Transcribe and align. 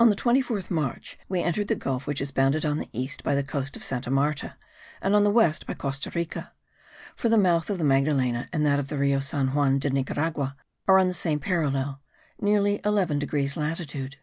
On 0.00 0.08
the 0.10 0.16
24th 0.16 0.68
March 0.68 1.16
we 1.28 1.44
entered 1.44 1.68
the 1.68 1.76
gulf 1.76 2.04
which 2.04 2.20
is 2.20 2.32
bounded 2.32 2.64
on 2.66 2.78
the 2.78 2.88
east 2.92 3.22
by 3.22 3.36
the 3.36 3.44
coast 3.44 3.76
of 3.76 3.84
Santa 3.84 4.10
Marta, 4.10 4.56
and 5.00 5.14
on 5.14 5.22
the 5.22 5.30
west 5.30 5.64
by 5.64 5.74
Costa 5.74 6.10
Rica; 6.12 6.50
for 7.14 7.28
the 7.28 7.38
mouth 7.38 7.70
of 7.70 7.78
the 7.78 7.84
Magdalena 7.84 8.48
and 8.52 8.66
that 8.66 8.80
of 8.80 8.88
the 8.88 8.98
Rio 8.98 9.20
San 9.20 9.54
Juan 9.54 9.78
de 9.78 9.88
Nicaragua 9.90 10.56
are 10.88 10.98
on 10.98 11.06
the 11.06 11.14
same 11.14 11.38
parallel, 11.38 12.00
nearly 12.40 12.80
11 12.84 13.20
degrees 13.20 13.56
latitude. 13.56 14.16